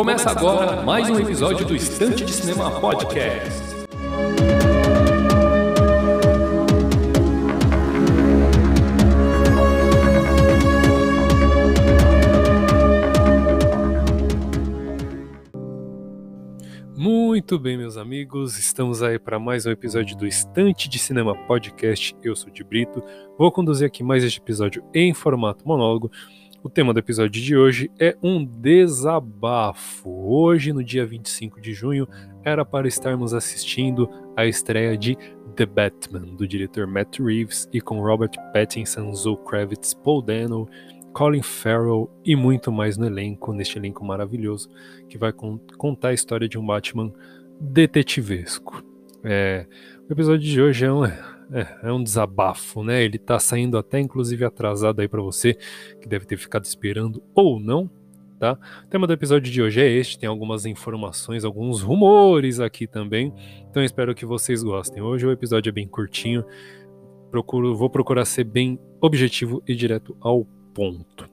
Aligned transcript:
Começa 0.00 0.30
agora 0.30 0.80
mais 0.82 1.10
um 1.10 1.18
episódio 1.20 1.66
do 1.66 1.76
Estante 1.76 2.24
de 2.24 2.32
Cinema 2.32 2.80
Podcast. 2.80 3.50
Muito 16.96 17.58
bem, 17.58 17.76
meus 17.76 17.98
amigos, 17.98 18.58
estamos 18.58 19.02
aí 19.02 19.18
para 19.18 19.38
mais 19.38 19.66
um 19.66 19.70
episódio 19.70 20.16
do 20.16 20.26
Estante 20.26 20.88
de 20.88 20.98
Cinema 20.98 21.36
Podcast. 21.46 22.16
Eu 22.22 22.34
sou 22.34 22.50
de 22.50 22.64
Brito, 22.64 23.02
vou 23.36 23.52
conduzir 23.52 23.86
aqui 23.86 24.02
mais 24.02 24.24
este 24.24 24.40
episódio 24.40 24.82
em 24.94 25.12
formato 25.12 25.68
monólogo. 25.68 26.10
O 26.62 26.68
tema 26.68 26.92
do 26.92 26.98
episódio 26.98 27.40
de 27.40 27.56
hoje 27.56 27.90
é 27.98 28.14
um 28.22 28.44
desabafo. 28.44 30.10
Hoje, 30.10 30.74
no 30.74 30.84
dia 30.84 31.06
25 31.06 31.58
de 31.58 31.72
junho, 31.72 32.06
era 32.44 32.66
para 32.66 32.86
estarmos 32.86 33.32
assistindo 33.32 34.06
a 34.36 34.44
estreia 34.44 34.94
de 34.94 35.16
The 35.56 35.64
Batman, 35.64 36.34
do 36.36 36.46
diretor 36.46 36.86
Matt 36.86 37.18
Reeves, 37.18 37.66
e 37.72 37.80
com 37.80 38.02
Robert 38.02 38.32
Pattinson, 38.52 39.14
Zoe 39.14 39.38
Kravitz, 39.38 39.94
Paul 39.94 40.20
Dano, 40.20 40.68
Colin 41.14 41.40
Farrell 41.40 42.10
e 42.22 42.36
muito 42.36 42.70
mais 42.70 42.98
no 42.98 43.06
elenco, 43.06 43.54
neste 43.54 43.78
elenco 43.78 44.04
maravilhoso, 44.04 44.68
que 45.08 45.16
vai 45.16 45.32
contar 45.32 46.08
a 46.08 46.14
história 46.14 46.46
de 46.46 46.58
um 46.58 46.66
Batman 46.66 47.10
detetivesco. 47.58 48.84
É, 49.24 49.66
o 50.06 50.12
episódio 50.12 50.46
de 50.46 50.60
hoje 50.60 50.84
é 50.84 50.92
um, 50.92 51.04
é, 51.52 51.88
é 51.88 51.92
um 51.92 52.02
desabafo, 52.02 52.82
né? 52.82 53.02
Ele 53.02 53.18
tá 53.18 53.38
saindo 53.38 53.76
até 53.76 53.98
inclusive 53.98 54.44
atrasado 54.44 55.00
aí 55.00 55.08
para 55.08 55.20
você, 55.20 55.54
que 56.00 56.08
deve 56.08 56.24
ter 56.24 56.36
ficado 56.36 56.64
esperando 56.64 57.22
ou 57.34 57.58
não, 57.58 57.90
tá? 58.38 58.58
O 58.84 58.88
tema 58.88 59.06
do 59.06 59.12
episódio 59.12 59.50
de 59.50 59.60
hoje 59.60 59.80
é 59.80 59.88
este, 59.88 60.18
tem 60.18 60.28
algumas 60.28 60.64
informações, 60.64 61.44
alguns 61.44 61.82
rumores 61.82 62.60
aqui 62.60 62.86
também, 62.86 63.32
então 63.68 63.82
espero 63.82 64.14
que 64.14 64.24
vocês 64.24 64.62
gostem. 64.62 65.02
Hoje 65.02 65.26
o 65.26 65.32
episódio 65.32 65.70
é 65.70 65.72
bem 65.72 65.88
curtinho, 65.88 66.44
procuro, 67.30 67.76
vou 67.76 67.90
procurar 67.90 68.24
ser 68.24 68.44
bem 68.44 68.78
objetivo 69.00 69.62
e 69.66 69.74
direto 69.74 70.16
ao 70.20 70.44
ponto. 70.74 71.28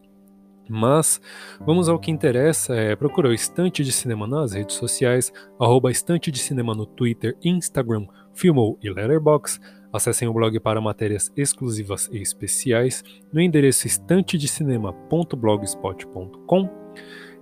Mas 0.69 1.21
vamos 1.61 1.87
ao 1.87 1.97
que 1.97 2.11
interessa, 2.11 2.75
é 2.75 2.93
procura 2.93 3.29
o 3.29 3.33
Estante 3.33 3.85
de 3.85 3.91
Cinema 3.91 4.27
nas 4.27 4.51
redes 4.51 4.75
sociais, 4.75 5.31
arroba 5.57 5.89
Estante 5.89 6.29
de 6.29 6.39
Cinema 6.39 6.75
no 6.75 6.85
Twitter, 6.85 7.37
Instagram, 7.41 8.05
Filmou 8.33 8.77
e 8.83 8.89
Letterboxd, 8.89 9.61
Acessem 9.91 10.27
o 10.27 10.33
blog 10.33 10.59
para 10.59 10.81
matérias 10.81 11.31
exclusivas 11.35 12.09
e 12.11 12.17
especiais 12.17 13.03
no 13.31 13.39
endereço 13.39 13.87
estantedecinema.blogspot.com 13.87 16.87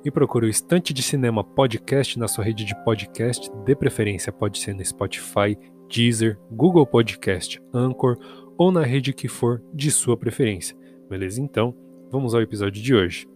e 0.05 0.11
procure 0.11 0.45
o 0.45 0.49
Estante 0.49 0.93
de 0.93 1.01
Cinema 1.01 1.43
Podcast 1.43 2.19
na 2.19 2.27
sua 2.27 2.43
rede 2.43 2.63
de 2.63 2.75
podcast, 2.83 3.49
de 3.65 3.75
preferência 3.75 4.31
pode 4.31 4.59
ser 4.59 4.75
no 4.75 4.85
Spotify, 4.85 5.57
Deezer, 5.89 6.37
Google 6.51 6.85
Podcast, 6.85 7.59
Anchor 7.73 8.17
ou 8.57 8.71
na 8.71 8.83
rede 8.83 9.13
que 9.13 9.27
for 9.27 9.63
de 9.73 9.89
sua 9.89 10.15
preferência. 10.15 10.77
Beleza? 11.09 11.41
Então, 11.41 11.75
vamos 12.11 12.35
ao 12.35 12.41
episódio 12.41 12.81
de 12.81 12.93
hoje. 12.93 13.27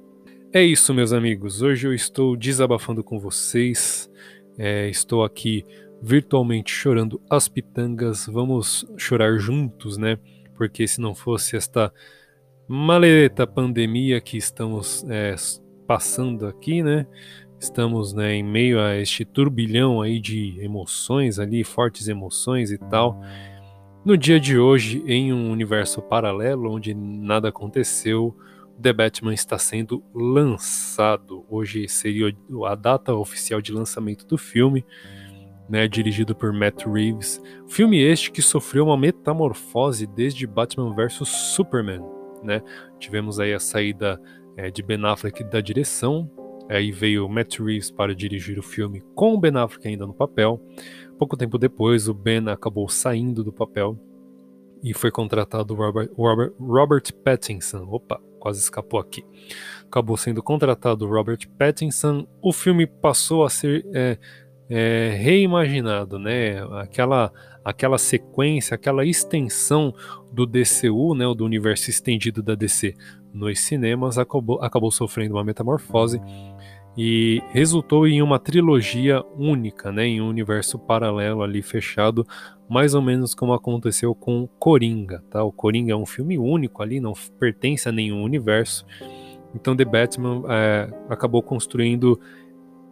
É 0.53 0.63
isso, 0.63 0.93
meus 0.93 1.13
amigos. 1.13 1.61
Hoje 1.61 1.87
eu 1.87 1.93
estou 1.93 2.35
desabafando 2.35 3.03
com 3.03 3.19
vocês. 3.19 4.09
É, 4.57 4.89
estou 4.89 5.23
aqui 5.23 5.63
virtualmente 6.01 6.71
chorando 6.71 7.21
as 7.29 7.47
pitangas. 7.47 8.27
Vamos 8.27 8.85
chorar 8.97 9.37
juntos, 9.37 9.97
né? 9.97 10.17
Porque 10.55 10.87
se 10.87 10.99
não 10.99 11.13
fosse 11.13 11.55
esta 11.55 11.93
maleta 12.67 13.47
pandemia 13.47 14.21
que 14.21 14.37
estamos 14.37 15.05
é, 15.09 15.35
passando 15.87 16.47
aqui, 16.47 16.83
né? 16.83 17.07
Estamos 17.59 18.13
né, 18.13 18.35
em 18.35 18.43
meio 18.43 18.79
a 18.79 18.95
este 18.95 19.25
turbilhão 19.25 20.01
aí 20.01 20.19
de 20.19 20.57
emoções 20.61 21.39
ali, 21.39 21.63
fortes 21.63 22.07
emoções 22.07 22.71
e 22.71 22.77
tal. 22.77 23.19
No 24.05 24.17
dia 24.17 24.39
de 24.39 24.57
hoje, 24.57 25.03
em 25.05 25.33
um 25.33 25.51
universo 25.51 26.01
paralelo 26.01 26.71
onde 26.71 26.93
nada 26.93 27.49
aconteceu, 27.49 28.33
The 28.81 28.93
Batman 28.93 29.33
está 29.33 29.57
sendo 29.57 30.01
lançado. 30.13 31.45
Hoje 31.49 31.89
seria 31.89 32.33
a 32.65 32.75
data 32.75 33.13
oficial 33.13 33.61
de 33.61 33.73
lançamento 33.73 34.25
do 34.25 34.37
filme 34.37 34.85
né, 35.69 35.87
dirigido 35.87 36.35
por 36.35 36.51
Matt 36.51 36.85
Reeves. 36.85 37.41
Filme 37.67 38.01
este 38.01 38.31
que 38.31 38.41
sofreu 38.41 38.85
uma 38.85 38.97
metamorfose 38.97 40.07
desde 40.07 40.47
Batman 40.47 40.93
vs 40.95 41.27
Superman, 41.27 42.01
né? 42.43 42.61
Tivemos 42.97 43.39
aí 43.39 43.53
a 43.53 43.59
saída 43.59 44.19
é, 44.57 44.71
de 44.71 44.81
Ben 44.81 45.05
Affleck 45.05 45.43
da 45.43 45.61
direção, 45.61 46.29
aí 46.67 46.91
veio 46.91 47.29
Matt 47.29 47.59
Reeves 47.59 47.91
para 47.91 48.15
dirigir 48.15 48.57
o 48.57 48.63
filme 48.63 49.01
com 49.13 49.35
o 49.35 49.39
Ben 49.39 49.55
Affleck 49.55 49.87
ainda 49.87 50.07
no 50.07 50.13
papel. 50.13 50.59
Pouco 51.17 51.37
tempo 51.37 51.57
depois, 51.57 52.07
o 52.07 52.13
Ben 52.13 52.49
acabou 52.49 52.89
saindo 52.89 53.43
do 53.43 53.53
papel 53.53 53.97
e 54.81 54.93
foi 54.93 55.11
contratado 55.11 55.75
Robert, 55.75 56.09
Robert, 56.15 56.53
Robert 56.59 57.13
Pattinson. 57.23 57.85
Opa, 57.89 58.19
quase 58.39 58.59
escapou 58.59 58.99
aqui. 58.99 59.23
Acabou 59.85 60.15
sendo 60.17 60.41
contratado 60.41 61.07
Robert 61.07 61.47
Pattinson. 61.57 62.25
O 62.41 62.53
filme 62.53 62.87
passou 62.87 63.43
a 63.43 63.49
ser 63.49 63.85
é, 63.93 64.17
é, 64.69 65.15
reimaginado, 65.19 66.19
né? 66.19 66.61
Aquela, 66.79 67.31
aquela 67.65 67.97
sequência, 67.97 68.75
aquela 68.75 69.05
extensão 69.05 69.93
do 70.31 70.45
DCU, 70.45 71.15
né? 71.15 71.25
Do 71.35 71.43
universo 71.43 71.89
estendido 71.89 72.43
da 72.43 72.53
DC 72.55 72.93
nos 73.33 73.59
cinemas 73.59 74.17
acabou, 74.17 74.61
acabou 74.61 74.91
sofrendo 74.91 75.35
uma 75.35 75.43
metamorfose 75.43 76.21
e 76.97 77.41
resultou 77.51 78.07
em 78.07 78.21
uma 78.21 78.39
trilogia 78.39 79.23
única, 79.37 79.91
né? 79.91 80.05
Em 80.05 80.21
um 80.21 80.27
universo 80.27 80.77
paralelo 80.77 81.41
ali 81.41 81.61
fechado, 81.61 82.25
mais 82.69 82.93
ou 82.93 83.01
menos 83.01 83.33
como 83.33 83.53
aconteceu 83.53 84.13
com 84.13 84.47
Coringa, 84.59 85.23
tá? 85.29 85.43
O 85.43 85.51
Coringa 85.51 85.93
é 85.93 85.95
um 85.95 86.05
filme 86.05 86.37
único 86.37 86.83
ali, 86.83 86.99
não 86.99 87.13
pertence 87.39 87.87
a 87.87 87.91
nenhum 87.91 88.21
universo. 88.23 88.85
Então 89.55 89.75
The 89.75 89.85
Batman 89.85 90.43
é, 90.49 90.89
acabou 91.09 91.41
construindo 91.41 92.19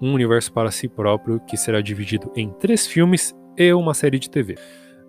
um 0.02 0.13
universo 0.13 0.52
para 0.52 0.72
si 0.72 0.88
próprio 0.88 1.40
que 1.40 1.58
será 1.58 1.81
dividido 1.81 2.31
em 2.35 2.50
três 2.52 2.85
filmes 2.85 3.35
e 3.58 3.74
uma 3.74 3.94
série 3.94 4.19
de 4.19 4.30
TV. 4.30 4.56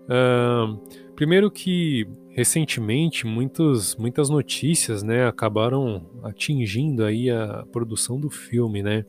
Uh, 0.05 0.79
primeiro 1.15 1.51
que 1.51 2.07
recentemente 2.31 3.27
muitos, 3.27 3.95
muitas 3.95 4.29
notícias 4.29 5.03
né, 5.03 5.27
acabaram 5.27 6.09
atingindo 6.23 7.03
aí 7.03 7.29
a 7.29 7.65
produção 7.71 8.19
do 8.19 8.29
filme. 8.29 8.81
Né? 8.81 9.05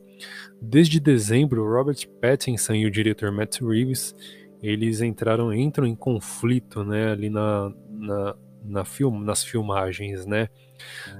Desde 0.61 0.99
dezembro, 0.99 1.63
Robert 1.63 2.07
Pattinson 2.21 2.73
e 2.73 2.85
o 2.85 2.91
diretor 2.91 3.31
Matt 3.31 3.61
Reeves 3.61 4.13
eles 4.61 5.01
entraram 5.01 5.51
entram 5.51 5.87
em 5.87 5.95
conflito 5.95 6.83
né, 6.83 7.11
ali 7.11 7.29
na, 7.29 7.73
na, 7.89 8.35
na 8.63 8.85
film, 8.85 9.19
nas 9.19 9.43
filmagens. 9.43 10.25
Né? 10.25 10.49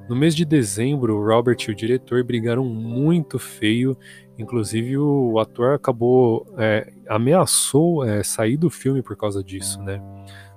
No 0.07 0.15
mês 0.15 0.35
de 0.35 0.45
dezembro, 0.45 1.23
Robert 1.23 1.57
e 1.67 1.71
o 1.71 1.75
diretor 1.75 2.23
brigaram 2.23 2.63
muito 2.65 3.39
feio 3.39 3.97
Inclusive, 4.41 4.97
o 4.97 5.39
ator 5.39 5.75
acabou. 5.75 6.45
É, 6.57 6.91
ameaçou 7.07 8.03
é, 8.03 8.23
sair 8.23 8.57
do 8.57 8.69
filme 8.69 9.01
por 9.01 9.15
causa 9.15 9.43
disso, 9.43 9.81
né? 9.81 10.01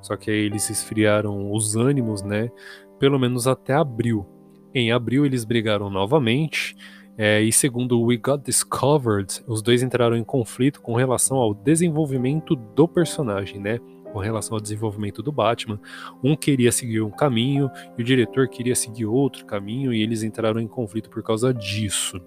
Só 0.00 0.17
que 0.17 0.31
aí 0.31 0.39
eles 0.39 0.71
esfriaram 0.71 1.53
os 1.53 1.77
ânimos, 1.77 2.22
né? 2.22 2.50
Pelo 2.99 3.19
menos 3.19 3.47
até 3.47 3.75
abril. 3.75 4.27
Em 4.75 4.91
abril, 4.91 5.27
eles 5.27 5.45
brigaram 5.45 5.91
novamente. 5.91 6.75
É, 7.17 7.41
e 7.41 7.53
segundo 7.53 8.03
We 8.03 8.17
Got 8.17 8.43
Discovered, 8.45 9.45
os 9.47 9.62
dois 9.62 9.83
entraram 9.83 10.16
em 10.16 10.25
conflito 10.25 10.83
com 10.83 10.95
relação 10.97 11.37
ao 11.37 11.54
desenvolvimento 11.54 12.57
do 12.57 12.89
personagem, 12.89 13.60
né? 13.60 13.78
Com 14.13 14.19
relação 14.19 14.57
ao 14.57 14.60
desenvolvimento 14.60 15.22
do 15.22 15.30
Batman. 15.30 15.78
Um 16.22 16.34
queria 16.34 16.72
seguir 16.72 17.03
um 17.03 17.10
caminho 17.10 17.71
e 17.97 18.03
o 18.03 18.04
diretor 18.04 18.48
queria 18.48 18.75
seguir 18.75 19.07
outro 19.07 19.45
caminho, 19.45 19.92
e 19.92 20.03
eles 20.03 20.22
entraram 20.22 20.60
em 20.60 20.66
conflito 20.66 21.10
por 21.10 21.22
causa 21.22 21.53
disso. 21.53 22.21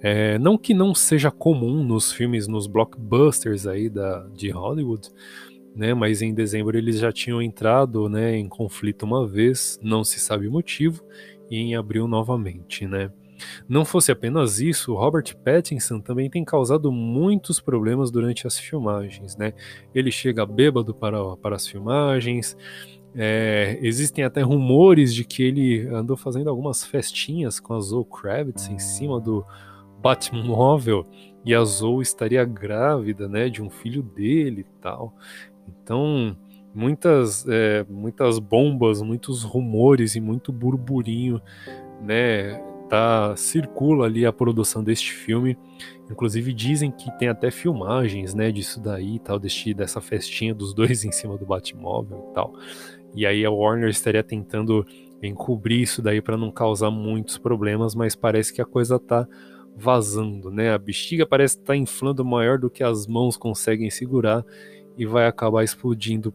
É, 0.00 0.38
não 0.38 0.56
que 0.56 0.72
não 0.72 0.94
seja 0.94 1.30
comum 1.30 1.82
nos 1.82 2.12
filmes, 2.12 2.46
nos 2.46 2.66
blockbusters 2.66 3.66
aí 3.66 3.88
da, 3.88 4.26
de 4.32 4.50
Hollywood, 4.50 5.10
né, 5.74 5.92
mas 5.94 6.22
em 6.22 6.32
dezembro 6.32 6.76
eles 6.76 6.98
já 6.98 7.12
tinham 7.12 7.42
entrado 7.42 8.08
né, 8.08 8.36
em 8.36 8.48
conflito 8.48 9.04
uma 9.04 9.26
vez, 9.26 9.78
não 9.82 10.04
se 10.04 10.20
sabe 10.20 10.46
o 10.46 10.52
motivo, 10.52 11.04
e 11.50 11.56
em 11.56 11.74
abril 11.74 12.06
novamente. 12.06 12.86
Né. 12.86 13.10
Não 13.68 13.84
fosse 13.84 14.12
apenas 14.12 14.60
isso, 14.60 14.94
Robert 14.94 15.36
Pattinson 15.44 16.00
também 16.00 16.30
tem 16.30 16.44
causado 16.44 16.90
muitos 16.92 17.60
problemas 17.60 18.10
durante 18.10 18.46
as 18.46 18.58
filmagens. 18.58 19.36
Né. 19.36 19.52
Ele 19.94 20.10
chega 20.10 20.46
bêbado 20.46 20.94
para, 20.94 21.36
para 21.36 21.56
as 21.56 21.66
filmagens, 21.66 22.56
é, 23.14 23.78
existem 23.82 24.22
até 24.22 24.42
rumores 24.42 25.14
de 25.14 25.24
que 25.24 25.42
ele 25.42 25.88
andou 25.88 26.16
fazendo 26.16 26.48
algumas 26.50 26.84
festinhas 26.84 27.58
com 27.58 27.74
a 27.74 27.80
Zoe 27.80 28.04
Kravitz 28.04 28.68
em 28.68 28.78
cima 28.78 29.18
do, 29.20 29.44
Batmóvel 30.00 31.06
e 31.44 31.54
a 31.54 31.64
Zoe 31.64 32.02
estaria 32.02 32.44
grávida, 32.44 33.28
né, 33.28 33.48
de 33.48 33.62
um 33.62 33.70
filho 33.70 34.02
dele 34.02 34.60
e 34.60 34.80
tal. 34.80 35.14
Então, 35.66 36.36
muitas, 36.74 37.46
é, 37.48 37.84
muitas 37.88 38.38
bombas, 38.38 39.02
muitos 39.02 39.42
rumores 39.42 40.14
e 40.14 40.20
muito 40.20 40.52
burburinho, 40.52 41.40
né, 42.00 42.62
tá 42.88 43.34
circula 43.36 44.06
ali 44.06 44.24
a 44.24 44.32
produção 44.32 44.82
deste 44.82 45.12
filme. 45.12 45.56
Inclusive 46.10 46.52
dizem 46.52 46.90
que 46.90 47.10
tem 47.18 47.28
até 47.28 47.50
filmagens, 47.50 48.34
né, 48.34 48.50
disso 48.50 48.80
daí 48.80 49.16
e 49.16 49.18
tal, 49.18 49.38
deste, 49.38 49.74
dessa 49.74 50.00
festinha 50.00 50.54
dos 50.54 50.72
dois 50.72 51.04
em 51.04 51.12
cima 51.12 51.36
do 51.36 51.46
Batmóvel 51.46 52.28
e 52.30 52.34
tal. 52.34 52.54
E 53.14 53.26
aí 53.26 53.44
a 53.44 53.50
Warner 53.50 53.88
estaria 53.88 54.22
tentando 54.22 54.86
encobrir 55.22 55.82
isso 55.82 56.00
daí 56.00 56.20
para 56.20 56.36
não 56.36 56.50
causar 56.50 56.90
muitos 56.90 57.38
problemas, 57.38 57.94
mas 57.94 58.14
parece 58.14 58.52
que 58.52 58.62
a 58.62 58.66
coisa 58.66 58.98
tá 58.98 59.26
vazando, 59.78 60.50
né? 60.50 60.72
A 60.72 60.78
bexiga 60.78 61.24
parece 61.24 61.54
estar 61.54 61.72
tá 61.72 61.76
inflando 61.76 62.24
maior 62.24 62.58
do 62.58 62.68
que 62.68 62.82
as 62.82 63.06
mãos 63.06 63.36
conseguem 63.36 63.90
segurar 63.90 64.44
e 64.96 65.06
vai 65.06 65.26
acabar 65.26 65.62
explodindo 65.62 66.34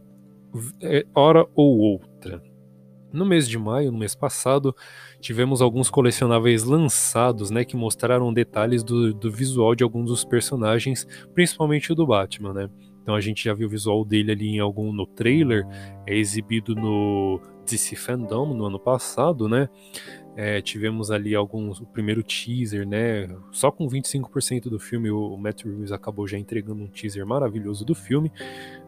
é, 0.81 1.05
hora 1.13 1.45
ou 1.53 1.77
outra. 1.77 2.41
No 3.11 3.25
mês 3.25 3.47
de 3.47 3.59
maio, 3.59 3.91
no 3.91 3.97
mês 3.99 4.15
passado, 4.15 4.75
tivemos 5.19 5.61
alguns 5.61 5.89
colecionáveis 5.89 6.63
lançados, 6.63 7.51
né, 7.51 7.63
que 7.63 7.75
mostraram 7.75 8.33
detalhes 8.33 8.83
do, 8.83 9.13
do 9.13 9.31
visual 9.31 9.75
de 9.75 9.83
alguns 9.83 10.07
dos 10.07 10.25
personagens, 10.25 11.05
principalmente 11.33 11.91
o 11.91 11.95
do 11.95 12.07
Batman, 12.07 12.53
né? 12.53 12.69
Então 13.03 13.13
a 13.13 13.21
gente 13.21 13.43
já 13.43 13.53
viu 13.53 13.67
o 13.67 13.69
visual 13.69 14.03
dele 14.05 14.31
ali 14.31 14.47
em 14.47 14.59
algum 14.59 14.91
no 14.91 15.05
trailer, 15.05 15.67
é 16.07 16.15
exibido 16.15 16.73
no 16.73 17.39
DC 17.65 17.95
Fandom 17.97 18.53
no 18.53 18.65
ano 18.65 18.79
passado, 18.79 19.47
né? 19.49 19.69
É, 20.35 20.61
tivemos 20.61 21.11
ali 21.11 21.35
alguns, 21.35 21.79
o 21.79 21.85
primeiro 21.85 22.23
teaser, 22.23 22.87
né? 22.87 23.29
Só 23.51 23.71
com 23.71 23.87
25% 23.87 24.63
do 24.63 24.79
filme 24.79 25.11
o 25.11 25.37
Matt 25.37 25.63
Reeves 25.63 25.91
acabou 25.91 26.27
já 26.27 26.37
entregando 26.37 26.83
um 26.83 26.87
teaser 26.87 27.25
maravilhoso 27.25 27.85
do 27.85 27.93
filme, 27.93 28.31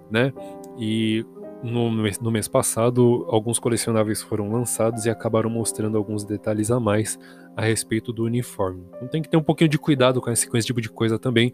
né? 0.09 0.33
E 0.79 1.23
no, 1.63 1.89
no 1.89 2.31
mês 2.31 2.47
passado, 2.47 3.25
alguns 3.27 3.59
colecionáveis 3.59 4.21
foram 4.21 4.51
lançados 4.51 5.05
e 5.05 5.09
acabaram 5.09 5.49
mostrando 5.49 5.97
alguns 5.97 6.23
detalhes 6.23 6.69
a 6.69 6.79
mais 6.79 7.17
a 7.55 7.61
respeito 7.63 8.11
do 8.11 8.23
uniforme. 8.23 8.83
Então 8.95 9.07
tem 9.07 9.21
que 9.21 9.29
ter 9.29 9.37
um 9.37 9.43
pouquinho 9.43 9.69
de 9.69 9.77
cuidado 9.77 10.21
com 10.21 10.29
esse, 10.29 10.47
com 10.47 10.57
esse 10.57 10.67
tipo 10.67 10.81
de 10.81 10.89
coisa 10.89 11.17
também, 11.17 11.51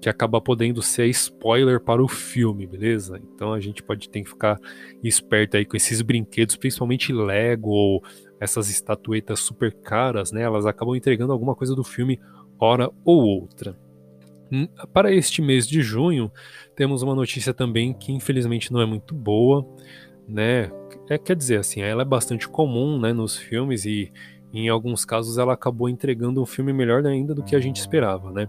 que 0.00 0.08
acaba 0.08 0.40
podendo 0.40 0.82
ser 0.82 1.06
spoiler 1.06 1.80
para 1.80 2.02
o 2.02 2.08
filme, 2.08 2.66
beleza? 2.66 3.20
Então 3.34 3.52
a 3.52 3.60
gente 3.60 3.82
pode 3.82 4.08
ter 4.10 4.22
que 4.22 4.28
ficar 4.28 4.58
esperto 5.02 5.56
aí 5.56 5.64
com 5.64 5.76
esses 5.76 6.02
brinquedos, 6.02 6.56
principalmente 6.56 7.12
Lego 7.12 7.70
ou 7.70 8.02
essas 8.40 8.68
estatuetas 8.68 9.40
super 9.40 9.72
caras, 9.72 10.32
né? 10.32 10.42
Elas 10.42 10.66
acabam 10.66 10.94
entregando 10.94 11.32
alguma 11.32 11.54
coisa 11.54 11.74
do 11.74 11.84
filme 11.84 12.20
hora 12.58 12.90
ou 13.04 13.22
outra. 13.22 13.76
Hum, 14.50 14.68
para 14.92 15.12
este 15.12 15.42
mês 15.42 15.66
de 15.66 15.82
junho, 15.82 16.30
temos 16.74 17.02
uma 17.02 17.14
notícia 17.14 17.52
também 17.52 17.92
que 17.92 18.12
infelizmente 18.12 18.72
não 18.72 18.80
é 18.80 18.86
muito 18.86 19.14
boa, 19.14 19.66
né? 20.28 20.70
É, 21.08 21.18
quer 21.18 21.36
dizer 21.36 21.58
assim, 21.58 21.80
ela 21.80 22.02
é 22.02 22.04
bastante 22.04 22.48
comum, 22.48 22.98
né, 22.98 23.12
nos 23.12 23.36
filmes 23.36 23.84
e 23.84 24.12
em 24.60 24.68
alguns 24.68 25.04
casos 25.04 25.38
ela 25.38 25.52
acabou 25.52 25.88
entregando 25.88 26.40
um 26.40 26.46
filme 26.46 26.72
melhor 26.72 27.04
ainda 27.06 27.34
do 27.34 27.42
que 27.42 27.54
a 27.54 27.60
gente 27.60 27.76
esperava, 27.76 28.30
né? 28.30 28.48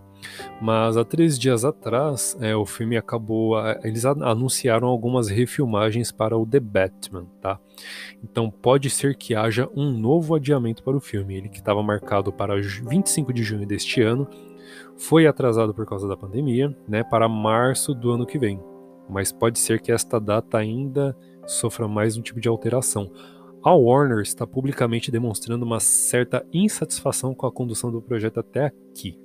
Mas 0.62 0.96
há 0.98 1.04
três 1.04 1.38
dias 1.38 1.66
atrás, 1.66 2.38
é, 2.40 2.56
o 2.56 2.66
filme 2.66 2.98
acabou. 2.98 3.56
Eles 3.84 4.06
anunciaram 4.06 4.88
algumas 4.88 5.28
refilmagens 5.28 6.12
para 6.12 6.38
o 6.38 6.46
The 6.46 6.60
Batman, 6.60 7.26
tá? 7.42 7.60
Então 8.24 8.50
pode 8.50 8.90
ser 8.90 9.16
que 9.16 9.36
haja 9.36 9.70
um 9.76 9.92
novo 9.92 10.36
adiamento 10.36 10.84
para 10.84 10.96
o 10.96 11.02
filme. 11.02 11.36
Ele 11.36 11.50
que 11.50 11.60
estava 11.60 11.84
marcado 11.84 12.32
para 12.32 12.56
25 12.56 13.34
de 13.34 13.44
junho 13.44 13.66
deste 13.66 14.02
ano 14.02 14.28
foi 14.98 15.28
atrasado 15.28 15.74
por 15.74 15.86
causa 15.86 16.08
da 16.08 16.18
pandemia, 16.18 16.76
né, 16.88 17.04
para 17.04 17.30
março 17.30 17.94
do 17.94 18.12
ano 18.12 18.26
que 18.26 18.40
vem. 18.40 18.60
Mas 19.10 19.32
pode 19.32 19.60
ser 19.60 19.80
que 19.80 19.92
esta 19.92 20.20
data 20.20 20.58
ainda 20.58 21.16
sofra 21.46 21.88
mais 21.88 22.18
um 22.18 22.22
tipo 22.22 22.42
de 22.42 22.50
alteração. 22.50 23.10
A 23.64 23.74
Warner 23.74 24.22
está 24.22 24.46
publicamente 24.46 25.12
demonstrando 25.12 25.66
uma 25.66 25.80
certa 25.80 26.46
insatisfação 26.54 27.34
com 27.34 27.46
a 27.46 27.52
condução 27.52 27.92
do 27.92 28.02
projeto 28.02 28.40
até 28.40 28.66
aqui. 28.66 29.18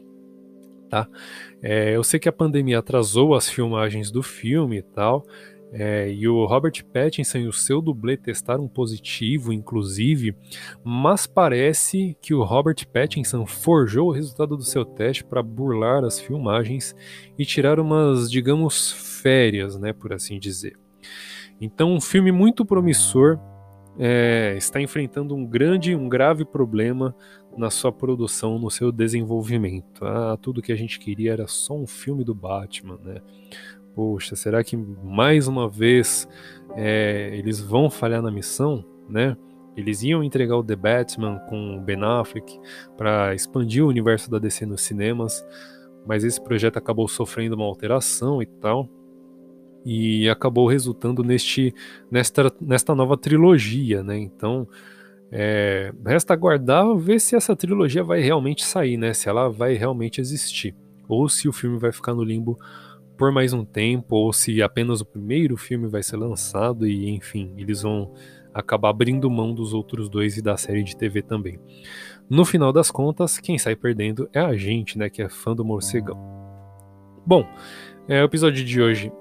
Tá? 0.89 1.09
É, 1.63 1.97
eu 1.97 2.05
sei 2.05 2.21
que 2.21 2.29
a 2.29 2.33
pandemia 2.33 2.79
atrasou 2.79 3.35
as 3.35 3.49
filmagens 3.49 4.11
do 4.11 4.23
filme 4.23 4.79
e 4.79 4.83
tal, 4.83 5.25
é, 5.73 6.13
e 6.13 6.29
o 6.29 6.45
Robert 6.45 6.85
Pattinson 6.93 7.39
e 7.39 7.49
o 7.49 7.53
seu 7.53 7.81
dublê 7.81 8.15
testaram 8.15 8.69
positivo, 8.69 9.55
inclusive, 9.55 10.37
mas 10.85 11.27
parece 11.27 12.15
que 12.21 12.35
o 12.35 12.43
Robert 12.43 12.87
Pattinson 12.93 13.47
forjou 13.47 14.09
o 14.09 14.13
resultado 14.13 14.55
do 14.55 14.65
seu 14.65 14.85
teste 14.85 15.25
para 15.25 15.43
burlar 15.43 16.05
as 16.05 16.21
filmagens 16.21 16.95
e 17.39 17.47
tirar 17.47 17.81
umas, 17.81 18.31
digamos, 18.31 18.93
férias, 19.23 19.79
né, 19.79 19.95
por 19.95 20.13
assim 20.13 20.39
dizer. 20.39 20.79
Então, 21.59 21.95
um 21.95 22.01
filme 22.03 22.31
muito 22.31 22.67
promissor 22.67 23.41
é, 23.99 24.55
está 24.57 24.81
enfrentando 24.81 25.35
um 25.35 25.47
grande, 25.47 25.95
um 25.95 26.09
grave 26.09 26.45
problema 26.45 27.15
na 27.57 27.71
sua 27.71 27.93
produção, 27.93 28.59
no 28.59 28.71
seu 28.71 28.91
desenvolvimento. 28.91 30.05
Ah, 30.05 30.39
tudo 30.41 30.63
que 30.63 30.73
a 30.73 30.77
gente 30.77 30.99
queria 30.99 31.33
era 31.33 31.47
só 31.47 31.75
um 31.75 31.87
filme 31.87 32.25
do 32.25 32.35
Batman, 32.35 32.99
né? 33.03 33.21
poxa, 33.95 34.37
será 34.37 34.63
que 34.65 34.77
mais 34.77 35.47
uma 35.47 35.69
vez 35.69 36.29
é, 36.77 37.31
eles 37.35 37.61
vão 37.61 37.91
falhar 37.91 38.23
na 38.23 38.31
missão, 38.31 38.85
né? 39.09 39.37
Eles 39.77 40.03
iam 40.03 40.23
entregar 40.23 40.57
o 40.57 40.65
The 40.65 40.77
Batman 40.77 41.39
com 41.49 41.77
o 41.77 41.81
Ben 41.81 42.03
Affleck 42.03 42.59
para 42.97 43.35
expandir 43.35 43.85
o 43.85 43.89
universo 43.89 44.31
da 44.31 44.39
DC 44.39 44.67
nos 44.67 44.83
cinemas, 44.83 45.45
mas 46.07 46.25
esse 46.25 46.41
projeto 46.43 46.77
acabou 46.77 47.09
sofrendo 47.09 47.55
uma 47.55 47.65
alteração 47.65 48.43
e 48.43 48.47
tal, 48.47 48.89
e 49.85 50.29
acabou 50.29 50.69
resultando 50.69 51.23
neste, 51.23 51.75
nesta, 52.11 52.53
nesta 52.61 52.95
nova 52.95 53.17
trilogia, 53.17 54.03
né? 54.03 54.19
Então, 54.19 54.67
é, 55.31 55.93
resta 56.07 56.35
aguardar 56.35 56.95
ver 56.97 57.21
se 57.21 57.35
essa 57.35 57.57
trilogia 57.57 58.05
vai 58.05 58.21
realmente 58.21 58.65
sair, 58.65 58.97
né? 58.97 59.15
Se 59.15 59.29
ela 59.29 59.49
vai 59.49 59.75
realmente 59.75 60.21
existir, 60.21 60.75
ou 61.09 61.29
se 61.29 61.49
o 61.49 61.53
filme 61.53 61.79
vai 61.79 61.93
ficar 61.93 62.15
no 62.15 62.23
limbo 62.23 62.59
por 63.17 63.31
mais 63.33 63.53
um 63.53 63.65
tempo, 63.65 64.17
ou 64.17 64.33
se 64.33 64.63
apenas 64.63 65.01
o 65.01 65.07
primeiro 65.07 65.57
filme 65.57 65.87
vai 65.89 66.03
ser 66.03 66.17
lançado 66.17 66.87
e, 66.87 67.09
enfim, 67.11 67.55
eles 67.57 67.83
vão 67.83 68.13
acabar 68.53 68.91
abrindo 68.91 69.31
mão 69.31 69.55
dos 69.55 69.73
outros 69.73 70.09
dois 70.09 70.37
e 70.37 70.43
da 70.43 70.57
série 70.57 70.83
de 70.83 70.97
TV 70.97 71.23
também. 71.23 71.59
No 72.29 72.45
final 72.45 72.73
das 72.73 72.91
contas, 72.91 73.39
quem 73.39 73.59
sai 73.59 73.77
perdendo 73.77 74.29
é 74.33 74.41
a 74.41 74.55
gente, 74.57 74.99
né, 74.99 75.09
que 75.09 75.23
é 75.23 75.29
fã 75.29 75.55
do 75.55 75.65
morcegão. 75.65 76.19
Bom, 77.25 77.47
é, 78.09 78.21
o 78.21 78.25
episódio 78.25 78.65
de 78.65 78.83
hoje 78.83 79.13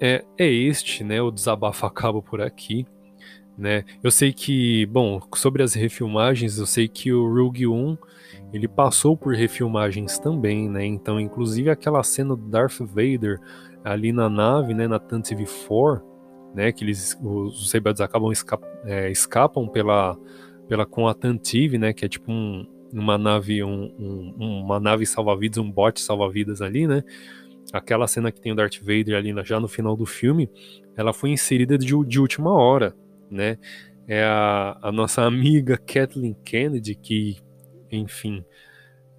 é, 0.00 0.24
é 0.38 0.50
este, 0.50 1.04
né, 1.04 1.20
o 1.20 1.30
desabafo 1.30 1.86
acaba 1.86 2.22
por 2.22 2.40
aqui. 2.40 2.86
Né? 3.56 3.84
Eu 4.02 4.10
sei 4.10 4.32
que, 4.32 4.86
bom, 4.86 5.20
sobre 5.34 5.62
as 5.62 5.74
refilmagens, 5.74 6.58
eu 6.58 6.64
sei 6.64 6.88
que 6.88 7.12
o 7.12 7.28
Rogue 7.28 7.66
1 7.66 7.98
ele 8.52 8.66
passou 8.66 9.16
por 9.16 9.34
refilmagens 9.34 10.18
também, 10.18 10.68
né? 10.68 10.84
Então, 10.84 11.20
inclusive 11.20 11.70
aquela 11.70 12.02
cena 12.02 12.34
do 12.34 12.42
Darth 12.48 12.78
Vader 12.80 13.38
ali 13.84 14.12
na 14.12 14.28
nave, 14.28 14.74
né, 14.74 14.88
na 14.88 14.98
Tantive 14.98 15.46
4, 15.68 16.02
né, 16.54 16.72
que 16.72 16.84
eles 16.84 17.16
os, 17.22 17.70
rebeldes 17.72 18.00
acabam 18.00 18.32
escap, 18.32 18.64
é, 18.84 19.10
escapam 19.10 19.68
pela 19.68 20.16
pela 20.68 20.86
com 20.86 21.06
a 21.08 21.14
Tantive, 21.14 21.78
né, 21.78 21.92
que 21.92 22.04
é 22.04 22.08
tipo 22.08 22.30
um, 22.30 22.66
uma 22.92 23.18
nave 23.18 23.62
um, 23.62 23.92
um, 23.98 24.62
uma 24.64 24.80
nave 24.80 25.06
salva-vidas, 25.06 25.58
um 25.58 25.70
bote 25.70 26.00
salva-vidas 26.00 26.62
ali, 26.62 26.86
né? 26.86 27.04
Aquela 27.72 28.08
cena 28.08 28.32
que 28.32 28.40
tem 28.40 28.52
o 28.52 28.54
Darth 28.54 28.78
Vader 28.80 29.16
ali 29.16 29.34
já 29.44 29.60
no 29.60 29.68
final 29.68 29.96
do 29.96 30.06
filme, 30.06 30.50
ela 30.96 31.12
foi 31.12 31.30
inserida 31.30 31.78
de, 31.78 31.94
de 32.06 32.20
última 32.20 32.52
hora, 32.52 32.94
né? 33.30 33.58
É 34.08 34.24
a, 34.24 34.78
a 34.82 34.92
nossa 34.92 35.22
amiga 35.26 35.76
Kathleen 35.76 36.36
Kennedy 36.44 36.94
que 36.94 37.38
enfim, 37.90 38.44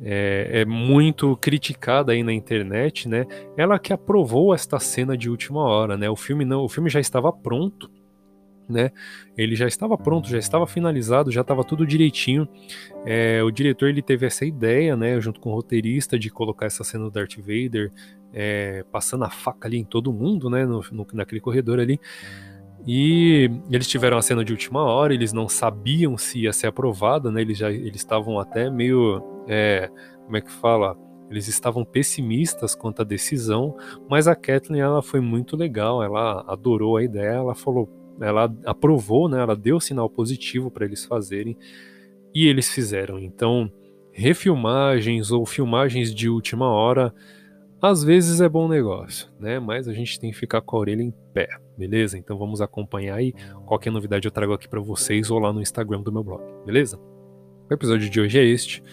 é, 0.02 0.62
é, 0.62 0.66
muito 0.66 1.36
criticada 1.38 2.12
aí 2.12 2.24
na 2.24 2.34
internet, 2.34 3.08
né? 3.08 3.26
Ela 3.56 3.78
que 3.78 3.94
aprovou 3.94 4.54
esta 4.54 4.80
cena 4.80 5.18
de 5.18 5.30
última 5.30 5.62
hora, 5.62 5.98
né? 5.98 6.10
O 6.10 6.16
filme 6.16 6.46
não, 6.46 6.64
o 6.64 6.70
filme 6.70 6.90
já 6.90 7.00
estava 7.00 7.32
pronto, 7.32 7.90
né? 8.68 8.92
Ele 9.38 9.56
já 9.56 9.68
estava 9.68 9.98
pronto, 9.98 10.30
já 10.30 10.40
estava 10.40 10.66
finalizado, 10.66 11.32
já 11.32 11.42
estava 11.42 11.64
tudo 11.64 11.86
direitinho. 11.86 12.48
É, 13.06 13.44
o 13.44 13.52
diretor 13.52 13.90
ele 13.90 14.02
teve 14.02 14.26
essa 14.26 14.46
ideia, 14.46 14.96
né? 14.96 15.20
Junto 15.20 15.40
com 15.40 15.52
o 15.52 15.56
roteirista 15.56 16.18
de 16.18 16.30
colocar 16.30 16.66
essa 16.66 16.84
cena 16.84 17.04
do 17.04 17.12
Darth 17.12 17.38
Vader 17.38 17.92
é, 18.34 18.84
passando 18.92 19.24
a 19.24 19.30
faca 19.30 19.68
ali 19.68 19.78
em 19.78 19.84
todo 19.84 20.14
mundo, 20.14 20.50
né? 20.50 20.66
No, 20.66 20.84
no, 20.92 21.08
naquele 21.14 21.42
corredor 21.42 21.80
ali. 21.80 22.00
E 22.86 23.50
eles 23.70 23.88
tiveram 23.88 24.18
a 24.18 24.22
cena 24.22 24.44
de 24.44 24.52
última 24.52 24.84
hora, 24.84 25.14
eles 25.14 25.32
não 25.32 25.48
sabiam 25.48 26.18
se 26.18 26.40
ia 26.42 26.54
ser 26.54 26.68
aprovada, 26.68 27.32
né? 27.32 27.42
Eles 27.42 27.58
já 27.58 27.72
eles 27.72 27.98
estavam 27.98 28.40
até 28.40 28.70
meio, 28.70 29.22
é, 29.48 29.90
como 30.26 30.38
é 30.38 30.42
que 30.42 30.52
fala? 30.52 30.98
Eles 31.30 31.48
estavam 31.48 31.86
pessimistas 31.86 32.76
quanto 32.76 33.02
à 33.04 33.06
decisão, 33.06 33.76
mas 34.10 34.28
a 34.28 34.36
Kathleen 34.36 34.82
ela 34.82 35.02
foi 35.02 35.22
muito 35.22 35.56
legal, 35.56 36.04
ela 36.04 36.44
adorou 36.48 36.98
a 36.98 37.04
ideia, 37.04 37.36
ela 37.36 37.56
falou, 37.56 37.88
ela 38.20 38.54
aprovou, 38.66 39.30
né? 39.30 39.40
Ela 39.40 39.56
deu 39.56 39.80
sinal 39.80 40.10
positivo 40.10 40.72
para 40.72 40.86
eles 40.86 41.06
fazerem 41.06 41.56
e 42.34 42.48
eles 42.48 42.70
fizeram. 42.70 43.20
Então, 43.20 43.72
refilmagens 44.12 45.32
ou 45.32 45.46
filmagens 45.46 46.14
de 46.14 46.28
última 46.30 46.68
hora 46.68 47.14
às 47.82 48.04
vezes 48.04 48.42
é 48.42 48.48
bom 48.48 48.68
negócio, 48.68 49.28
né? 49.40 49.60
Mas 49.60 49.88
a 49.88 49.94
gente 49.94 50.20
tem 50.20 50.32
que 50.32 50.38
ficar 50.38 50.62
com 50.62 50.78
a 50.78 50.80
orelha 50.80 51.02
em 51.02 51.14
pé, 51.34 51.50
beleza? 51.78 52.18
Então 52.18 52.38
vamos 52.38 52.62
acompanhar 52.62 53.16
aí. 53.16 53.34
Qualquer 53.66 53.92
novidade 53.92 54.28
eu 54.28 54.32
trago 54.32 54.54
aqui 54.54 54.70
para 54.70 54.80
vocês 54.80 55.32
ou 55.32 55.40
lá 55.40 55.52
no 55.52 55.62
Instagram 55.62 56.02
do 56.02 56.12
meu 56.12 56.24
blog, 56.24 56.44
beleza? 56.66 57.00
O 57.70 57.74
episódio 57.74 58.10
de 58.10 58.22
hoje 58.22 58.40
é 58.40 58.46
este. 58.46 58.84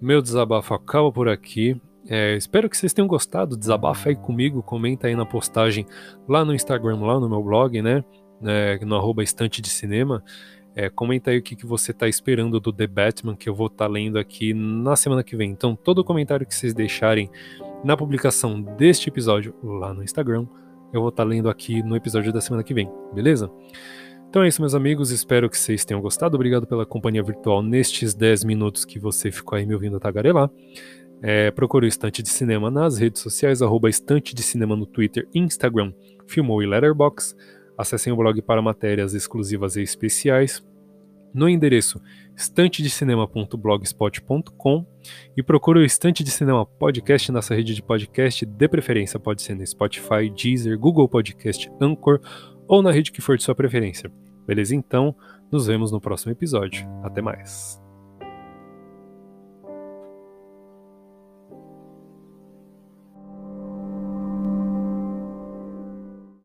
Meu 0.00 0.22
desabafo 0.22 0.72
acaba 0.72 1.10
por 1.10 1.28
aqui. 1.28 1.80
É, 2.08 2.36
espero 2.36 2.70
que 2.70 2.76
vocês 2.76 2.92
tenham 2.92 3.08
gostado. 3.08 3.56
Desabafa 3.56 4.10
aí 4.10 4.16
comigo, 4.16 4.62
comenta 4.62 5.08
aí 5.08 5.16
na 5.16 5.26
postagem 5.26 5.84
lá 6.28 6.44
no 6.44 6.54
Instagram, 6.54 7.00
lá 7.00 7.18
no 7.18 7.28
meu 7.28 7.42
blog, 7.42 7.82
né? 7.82 8.04
É, 8.44 8.78
no 8.84 8.94
arroba 8.94 9.24
estante 9.24 9.60
de 9.60 9.68
cinema. 9.68 10.22
É, 10.78 10.88
comenta 10.88 11.32
aí 11.32 11.38
o 11.38 11.42
que, 11.42 11.56
que 11.56 11.66
você 11.66 11.90
está 11.90 12.06
esperando 12.06 12.60
do 12.60 12.72
The 12.72 12.86
Batman, 12.86 13.34
que 13.34 13.48
eu 13.48 13.54
vou 13.54 13.66
estar 13.66 13.86
tá 13.86 13.90
lendo 13.90 14.16
aqui 14.16 14.54
na 14.54 14.94
semana 14.94 15.24
que 15.24 15.34
vem. 15.34 15.50
Então, 15.50 15.74
todo 15.74 16.04
comentário 16.04 16.46
que 16.46 16.54
vocês 16.54 16.72
deixarem 16.72 17.28
na 17.82 17.96
publicação 17.96 18.62
deste 18.62 19.08
episódio 19.08 19.52
lá 19.60 19.92
no 19.92 20.04
Instagram, 20.04 20.46
eu 20.92 21.00
vou 21.00 21.08
estar 21.08 21.24
tá 21.24 21.28
lendo 21.28 21.50
aqui 21.50 21.82
no 21.82 21.96
episódio 21.96 22.32
da 22.32 22.40
semana 22.40 22.62
que 22.62 22.72
vem, 22.72 22.88
beleza? 23.12 23.50
Então 24.28 24.44
é 24.44 24.46
isso, 24.46 24.62
meus 24.62 24.72
amigos. 24.72 25.10
Espero 25.10 25.50
que 25.50 25.58
vocês 25.58 25.84
tenham 25.84 26.00
gostado. 26.00 26.36
Obrigado 26.36 26.64
pela 26.64 26.86
companhia 26.86 27.24
virtual 27.24 27.60
nestes 27.60 28.14
10 28.14 28.44
minutos 28.44 28.84
que 28.84 29.00
você 29.00 29.32
ficou 29.32 29.58
aí 29.58 29.66
me 29.66 29.74
ouvindo 29.74 29.98
tagarelar. 29.98 30.48
É, 31.20 31.50
procure 31.50 31.86
o 31.86 31.88
Estante 31.88 32.22
de 32.22 32.28
Cinema 32.28 32.70
nas 32.70 32.98
redes 32.98 33.20
sociais, 33.20 33.62
arroba 33.62 33.90
Estante 33.90 34.32
de 34.32 34.44
Cinema 34.44 34.76
no 34.76 34.86
Twitter, 34.86 35.28
Instagram, 35.34 35.92
Filmou 36.28 36.62
e 36.62 36.66
Letterboxd. 36.66 37.34
Acessem 37.76 38.12
o 38.12 38.16
blog 38.16 38.40
para 38.42 38.62
matérias 38.62 39.12
exclusivas 39.12 39.74
e 39.74 39.82
especiais 39.82 40.67
no 41.32 41.48
endereço 41.48 42.00
estantedecinema.blogspot.com 42.36 44.86
e 45.36 45.42
procure 45.42 45.80
o 45.80 45.84
Estante 45.84 46.22
de 46.22 46.30
Cinema 46.30 46.64
Podcast 46.64 47.32
nessa 47.32 47.54
rede 47.54 47.74
de 47.74 47.82
podcast, 47.82 48.46
de 48.46 48.68
preferência 48.68 49.18
pode 49.18 49.42
ser 49.42 49.54
no 49.54 49.66
Spotify, 49.66 50.30
Deezer, 50.30 50.78
Google 50.78 51.08
Podcast, 51.08 51.70
Anchor 51.80 52.20
ou 52.66 52.82
na 52.82 52.92
rede 52.92 53.10
que 53.10 53.20
for 53.20 53.36
de 53.36 53.42
sua 53.42 53.54
preferência. 53.54 54.10
Beleza? 54.46 54.74
Então, 54.74 55.14
nos 55.50 55.66
vemos 55.66 55.92
no 55.92 56.00
próximo 56.00 56.32
episódio. 56.32 56.88
Até 57.02 57.20
mais. 57.20 57.87